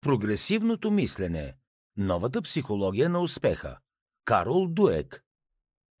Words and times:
Прогресивното 0.00 0.90
мислене. 0.90 1.54
Новата 1.96 2.42
психология 2.42 3.08
на 3.08 3.20
успеха. 3.20 3.78
Карол 4.24 4.66
Дуек. 4.68 5.24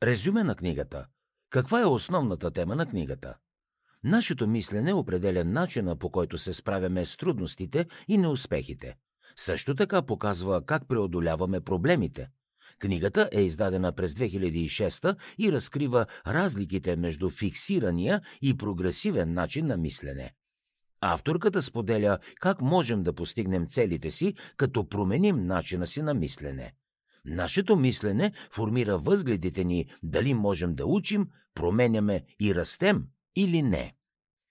Резюме 0.02 0.44
на 0.44 0.54
книгата. 0.54 1.06
Каква 1.50 1.80
е 1.80 1.84
основната 1.84 2.50
тема 2.50 2.76
на 2.76 2.86
книгата? 2.86 3.34
Нашето 4.04 4.46
мислене 4.46 4.92
определя 4.92 5.44
начина 5.44 5.96
по 5.96 6.10
който 6.10 6.38
се 6.38 6.52
справяме 6.52 7.04
с 7.04 7.16
трудностите 7.16 7.86
и 8.08 8.18
неуспехите. 8.18 8.96
Също 9.36 9.74
така 9.74 10.02
показва 10.02 10.66
как 10.66 10.88
преодоляваме 10.88 11.60
проблемите. 11.60 12.28
Книгата 12.78 13.28
е 13.32 13.42
издадена 13.42 13.92
през 13.92 14.14
2006 14.14 15.16
и 15.38 15.52
разкрива 15.52 16.06
разликите 16.26 16.96
между 16.96 17.30
фиксирания 17.30 18.22
и 18.42 18.56
прогресивен 18.56 19.32
начин 19.32 19.66
на 19.66 19.76
мислене. 19.76 20.34
Авторката 21.00 21.62
споделя 21.62 22.18
как 22.40 22.60
можем 22.60 23.02
да 23.02 23.12
постигнем 23.12 23.66
целите 23.66 24.10
си, 24.10 24.34
като 24.56 24.88
променим 24.88 25.46
начина 25.46 25.86
си 25.86 26.02
на 26.02 26.14
мислене. 26.14 26.74
Нашето 27.24 27.76
мислене 27.76 28.32
формира 28.50 28.98
възгледите 28.98 29.64
ни 29.64 29.86
дали 30.02 30.34
можем 30.34 30.74
да 30.74 30.86
учим, 30.86 31.28
променяме 31.54 32.24
и 32.40 32.54
растем 32.54 33.04
или 33.36 33.62
не. 33.62 33.94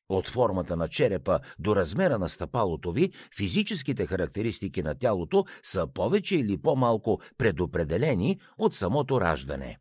От 0.10 0.28
формата 0.28 0.76
на 0.76 0.88
черепа 0.88 1.40
до 1.60 1.76
размера 1.76 2.20
на 2.20 2.30
стъпалото 2.30 2.92
ви, 2.92 3.12
физическите 3.38 4.06
характеристики 4.06 4.84
на 4.84 4.96
тялото 4.96 5.46
са 5.64 5.88
повече 5.94 6.36
или 6.36 6.62
по-малко 6.62 7.22
предопределени 7.38 8.40
от 8.58 8.76
самото 8.76 9.22
раждане. 9.22 9.78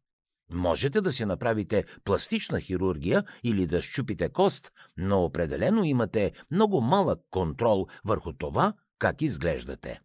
Можете 0.51 1.01
да 1.01 1.13
си 1.13 1.25
направите 1.25 1.85
пластична 2.05 2.61
хирургия 2.61 3.25
или 3.45 3.67
да 3.67 3.83
щупите 3.83 4.29
кост, 4.29 4.73
но 4.97 5.25
определено 5.25 5.85
имате 5.85 6.33
много 6.51 6.81
малък 6.81 7.21
контрол 7.31 7.87
върху 8.05 8.33
това 8.33 8.73
как 8.99 9.23
изглеждате. 9.23 10.01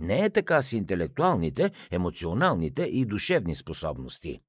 Не 0.00 0.24
е 0.24 0.30
така 0.30 0.62
с 0.62 0.72
интелектуалните, 0.72 1.70
емоционалните 1.90 2.82
и 2.82 3.04
душевни 3.04 3.54
способности. 3.54 4.40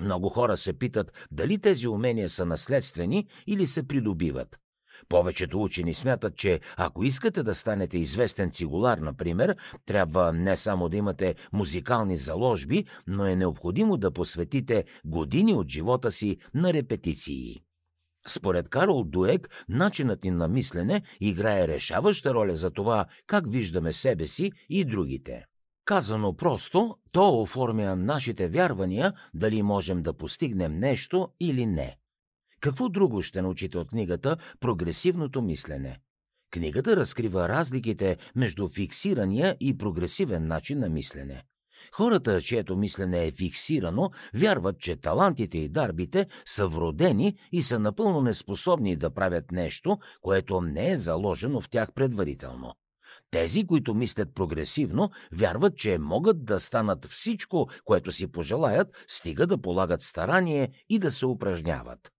Много 0.00 0.28
хора 0.28 0.56
се 0.56 0.72
питат 0.72 1.26
дали 1.30 1.58
тези 1.58 1.88
умения 1.88 2.28
са 2.28 2.46
наследствени 2.46 3.26
или 3.46 3.66
се 3.66 3.88
придобиват. 3.88 4.58
Повечето 5.08 5.62
учени 5.62 5.94
смятат, 5.94 6.36
че 6.36 6.60
ако 6.76 7.04
искате 7.04 7.42
да 7.42 7.54
станете 7.54 7.98
известен 7.98 8.50
цигулар, 8.50 8.98
например, 8.98 9.56
трябва 9.86 10.32
не 10.32 10.56
само 10.56 10.88
да 10.88 10.96
имате 10.96 11.34
музикални 11.52 12.16
заложби, 12.16 12.84
но 13.06 13.26
е 13.26 13.36
необходимо 13.36 13.96
да 13.96 14.10
посветите 14.10 14.84
години 15.04 15.54
от 15.54 15.68
живота 15.68 16.10
си 16.10 16.36
на 16.54 16.72
репетиции. 16.72 17.60
Според 18.26 18.68
Карол 18.68 19.04
Дуек, 19.04 19.64
начинът 19.68 20.24
ни 20.24 20.30
на 20.30 20.48
мислене 20.48 21.02
играе 21.20 21.68
решаваща 21.68 22.34
роля 22.34 22.56
за 22.56 22.70
това 22.70 23.06
как 23.26 23.44
виждаме 23.50 23.92
себе 23.92 24.26
си 24.26 24.52
и 24.68 24.84
другите. 24.84 25.44
Казано 25.84 26.36
просто, 26.36 26.96
то 27.12 27.40
оформя 27.40 27.96
нашите 27.96 28.48
вярвания 28.48 29.12
дали 29.34 29.62
можем 29.62 30.02
да 30.02 30.12
постигнем 30.12 30.78
нещо 30.78 31.28
или 31.40 31.66
не. 31.66 31.96
Какво 32.64 32.88
друго 32.88 33.22
ще 33.22 33.42
научите 33.42 33.78
от 33.78 33.88
книгата 33.88 34.36
Прогресивното 34.60 35.42
мислене? 35.42 36.00
Книгата 36.50 36.96
разкрива 36.96 37.48
разликите 37.48 38.16
между 38.36 38.68
фиксирания 38.68 39.56
и 39.60 39.78
прогресивен 39.78 40.46
начин 40.46 40.78
на 40.78 40.88
мислене. 40.88 41.42
Хората, 41.92 42.42
чието 42.42 42.76
мислене 42.76 43.26
е 43.26 43.32
фиксирано, 43.32 44.10
вярват, 44.34 44.78
че 44.78 44.96
талантите 44.96 45.58
и 45.58 45.68
дарбите 45.68 46.26
са 46.44 46.68
вродени 46.68 47.38
и 47.52 47.62
са 47.62 47.78
напълно 47.78 48.20
неспособни 48.20 48.96
да 48.96 49.14
правят 49.14 49.52
нещо, 49.52 49.98
което 50.22 50.60
не 50.60 50.90
е 50.90 50.96
заложено 50.96 51.60
в 51.60 51.70
тях 51.70 51.92
предварително. 51.92 52.74
Тези, 53.30 53.66
които 53.66 53.94
мислят 53.94 54.34
прогресивно, 54.34 55.10
вярват, 55.32 55.76
че 55.76 55.98
могат 55.98 56.44
да 56.44 56.60
станат 56.60 57.06
всичко, 57.06 57.68
което 57.84 58.12
си 58.12 58.26
пожелаят, 58.32 59.04
стига 59.08 59.46
да 59.46 59.58
полагат 59.58 60.00
старание 60.00 60.70
и 60.88 60.98
да 60.98 61.10
се 61.10 61.26
упражняват. 61.26 62.14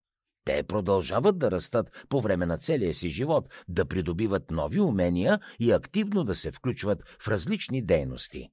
Те 0.45 0.63
продължават 0.63 1.38
да 1.38 1.51
растат 1.51 2.06
по 2.09 2.22
време 2.22 2.45
на 2.45 2.57
целия 2.57 2.94
си 2.94 3.09
живот, 3.09 3.50
да 3.67 3.85
придобиват 3.85 4.51
нови 4.51 4.79
умения 4.79 5.39
и 5.59 5.72
активно 5.72 6.23
да 6.23 6.35
се 6.35 6.51
включват 6.51 7.03
в 7.19 7.28
различни 7.28 7.85
дейности. 7.85 8.50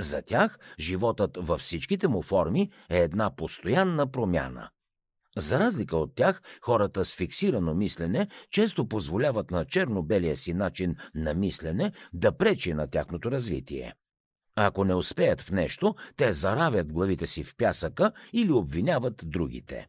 За 0.00 0.22
тях 0.22 0.58
животът 0.80 1.36
във 1.40 1.60
всичките 1.60 2.08
му 2.08 2.22
форми 2.22 2.70
е 2.90 2.98
една 2.98 3.36
постоянна 3.36 4.10
промяна. 4.10 4.68
За 5.36 5.60
разлика 5.60 5.96
от 5.96 6.14
тях, 6.14 6.42
хората 6.62 7.04
с 7.04 7.16
фиксирано 7.16 7.74
мислене 7.74 8.28
често 8.50 8.88
позволяват 8.88 9.50
на 9.50 9.64
черно-белия 9.64 10.36
си 10.36 10.54
начин 10.54 10.96
на 11.14 11.34
мислене 11.34 11.92
да 12.12 12.36
пречи 12.36 12.74
на 12.74 12.90
тяхното 12.90 13.30
развитие. 13.30 13.94
Ако 14.56 14.84
не 14.84 14.94
успеят 14.94 15.40
в 15.40 15.50
нещо, 15.52 15.94
те 16.16 16.32
заравят 16.32 16.92
главите 16.92 17.26
си 17.26 17.44
в 17.44 17.56
пясъка 17.56 18.12
или 18.32 18.52
обвиняват 18.52 19.22
другите. 19.24 19.86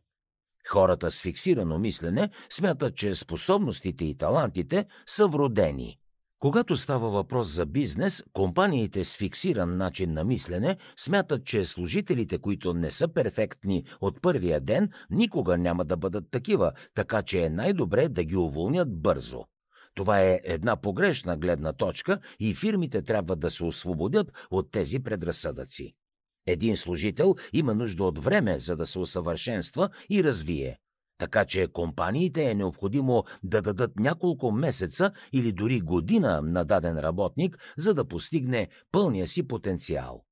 Хората 0.69 1.11
с 1.11 1.21
фиксирано 1.21 1.79
мислене 1.79 2.29
смятат, 2.49 2.95
че 2.95 3.15
способностите 3.15 4.05
и 4.05 4.17
талантите 4.17 4.85
са 5.05 5.27
вродени. 5.27 5.97
Когато 6.39 6.77
става 6.77 7.09
въпрос 7.09 7.47
за 7.47 7.65
бизнес, 7.65 8.23
компаниите 8.33 9.03
с 9.03 9.17
фиксиран 9.17 9.77
начин 9.77 10.13
на 10.13 10.23
мислене 10.23 10.77
смятат, 10.97 11.45
че 11.45 11.65
служителите, 11.65 12.37
които 12.37 12.73
не 12.73 12.91
са 12.91 13.07
перфектни 13.07 13.83
от 14.01 14.21
първия 14.21 14.59
ден, 14.59 14.89
никога 15.09 15.57
няма 15.57 15.85
да 15.85 15.97
бъдат 15.97 16.23
такива, 16.31 16.71
така 16.93 17.21
че 17.21 17.43
е 17.43 17.49
най-добре 17.49 18.09
да 18.09 18.23
ги 18.23 18.35
уволнят 18.35 19.01
бързо. 19.01 19.45
Това 19.95 20.21
е 20.21 20.39
една 20.43 20.75
погрешна 20.75 21.37
гледна 21.37 21.73
точка 21.73 22.19
и 22.39 22.53
фирмите 22.53 23.01
трябва 23.01 23.35
да 23.35 23.49
се 23.49 23.63
освободят 23.63 24.31
от 24.51 24.71
тези 24.71 24.99
предразсъдъци. 24.99 25.95
Един 26.47 26.77
служител 26.77 27.35
има 27.53 27.73
нужда 27.73 28.03
от 28.03 28.19
време, 28.19 28.59
за 28.59 28.75
да 28.75 28.85
се 28.85 28.99
усъвършенства 28.99 29.89
и 30.09 30.23
развие. 30.23 30.77
Така 31.17 31.45
че 31.45 31.67
компаниите 31.67 32.43
е 32.43 32.55
необходимо 32.55 33.23
да 33.43 33.61
дадат 33.61 33.99
няколко 33.99 34.51
месеца 34.51 35.11
или 35.33 35.51
дори 35.51 35.81
година 35.81 36.41
на 36.41 36.65
даден 36.65 36.99
работник, 36.99 37.57
за 37.77 37.93
да 37.93 38.07
постигне 38.07 38.67
пълния 38.91 39.27
си 39.27 39.47
потенциал. 39.47 40.23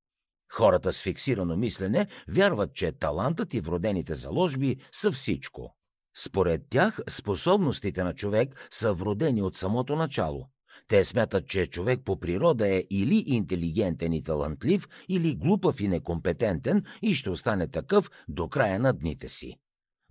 Хората 0.54 0.94
с 0.94 1.02
фиксирано 1.02 1.58
мислене 1.58 2.08
вярват, 2.28 2.74
че 2.74 2.92
талантът 2.92 3.54
и 3.54 3.62
вродените 3.62 4.16
заложби 4.16 4.78
са 4.92 5.12
всичко. 5.12 5.76
Според 6.18 6.62
тях, 6.70 7.00
способностите 7.10 8.04
на 8.04 8.14
човек 8.14 8.68
са 8.72 8.94
вродени 8.94 9.42
от 9.42 9.58
самото 9.58 9.96
начало. 9.96 10.50
Те 10.88 11.04
смятат, 11.04 11.48
че 11.48 11.68
човек 11.68 12.02
по 12.06 12.20
природа 12.20 12.76
е 12.76 12.84
или 12.90 13.24
интелигентен 13.28 14.14
и 14.14 14.24
талантлив, 14.24 14.88
или 15.10 15.36
глупав 15.36 15.82
и 15.82 15.88
некомпетентен 15.88 16.84
и 17.02 17.14
ще 17.14 17.30
остане 17.30 17.68
такъв 17.68 18.10
до 18.28 18.48
края 18.48 18.80
на 18.80 18.94
дните 18.94 19.28
си. 19.28 19.58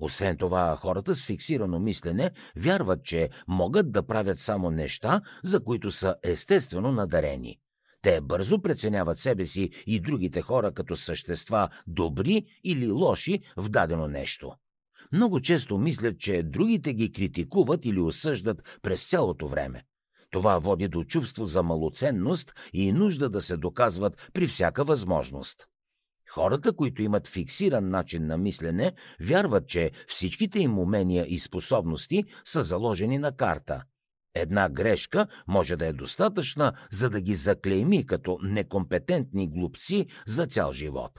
Освен 0.01 0.37
това, 0.37 0.77
хората 0.77 1.15
с 1.15 1.27
фиксирано 1.27 1.79
мислене 1.79 2.31
вярват, 2.57 3.05
че 3.05 3.31
могат 3.49 3.93
да 3.93 4.07
правят 4.07 4.41
само 4.41 4.71
неща, 4.71 5.21
за 5.45 5.65
които 5.65 5.91
са 5.91 6.15
естествено 6.23 6.93
надарени. 6.93 7.59
Те 8.03 8.21
бързо 8.21 8.63
преценяват 8.63 9.19
себе 9.19 9.47
си 9.47 9.71
и 9.87 10.01
другите 10.01 10.43
хора 10.43 10.73
като 10.73 10.97
същества 10.97 11.69
добри 11.87 12.45
или 12.65 12.91
лоши 12.91 13.41
в 13.57 13.69
дадено 13.69 14.09
нещо. 14.09 14.53
Много 15.13 15.41
често 15.41 15.79
мислят, 15.79 16.19
че 16.19 16.43
другите 16.43 16.93
ги 16.93 17.13
критикуват 17.13 17.85
или 17.85 18.01
осъждат 18.01 18.79
през 18.83 19.09
цялото 19.09 19.49
време. 19.49 19.85
Това 20.33 20.59
води 20.59 20.89
до 20.89 21.05
чувство 21.05 21.47
за 21.47 21.63
малоценност 21.63 22.53
и 22.73 22.93
нужда 22.93 23.31
да 23.31 23.41
се 23.41 23.57
доказват 23.57 24.31
при 24.33 24.47
всяка 24.47 24.85
възможност. 24.85 25.67
Хората, 26.31 26.73
които 26.73 27.03
имат 27.03 27.29
фиксиран 27.29 27.89
начин 27.89 28.27
на 28.27 28.39
мислене, 28.39 28.93
вярват, 29.21 29.69
че 29.69 29.91
всичките 30.07 30.59
им 30.61 30.79
умения 30.79 31.27
и 31.29 31.39
способности 31.39 32.25
са 32.45 32.63
заложени 32.63 33.19
на 33.19 33.37
карта. 33.37 33.83
Една 34.35 34.69
грешка 34.69 35.27
може 35.49 35.77
да 35.77 35.87
е 35.87 35.93
достатъчна, 35.93 36.73
за 36.91 37.11
да 37.11 37.21
ги 37.21 37.35
заклейми 37.35 38.07
като 38.07 38.39
некомпетентни 38.43 39.49
глупци 39.51 40.07
за 40.27 40.47
цял 40.47 40.73
живот. 40.73 41.13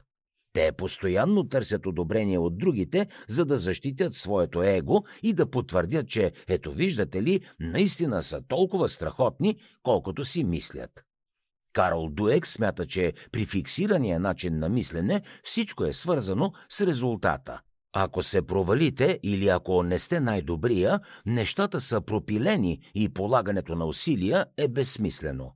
Те 0.54 0.72
постоянно 0.72 1.48
търсят 1.48 1.86
одобрение 1.86 2.38
от 2.38 2.58
другите, 2.58 3.08
за 3.28 3.46
да 3.46 3.58
защитят 3.58 4.14
своето 4.14 4.64
его 4.64 5.04
и 5.24 5.34
да 5.34 5.50
потвърдят, 5.50 6.08
че, 6.08 6.32
ето 6.48 6.72
виждате 6.72 7.24
ли, 7.24 7.42
наистина 7.60 8.24
са 8.24 8.42
толкова 8.48 8.90
страхотни, 8.90 9.58
колкото 9.84 10.24
си 10.24 10.44
мислят. 10.44 11.04
Карл 11.74 12.10
Дуек 12.10 12.48
смята, 12.48 12.88
че 12.88 13.14
при 13.32 13.46
фиксирания 13.46 14.20
начин 14.20 14.60
на 14.60 14.70
мислене 14.70 15.22
всичко 15.44 15.86
е 15.86 15.94
свързано 15.94 16.52
с 16.70 16.82
резултата. 16.82 17.62
Ако 17.94 18.24
се 18.24 18.42
провалите 18.42 19.20
или 19.24 19.48
ако 19.48 19.84
не 19.84 20.00
сте 20.00 20.20
най-добрия, 20.20 21.00
нещата 21.26 21.82
са 21.82 22.02
пропилени 22.02 22.80
и 22.96 23.10
полагането 23.10 23.76
на 23.76 23.86
усилия 23.86 24.46
е 24.58 24.68
безсмислено. 24.68 25.56